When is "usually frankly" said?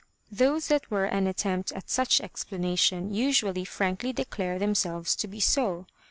3.13-4.11